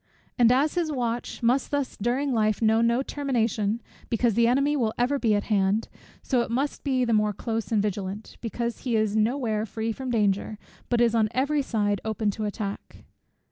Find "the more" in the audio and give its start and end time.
7.05-7.33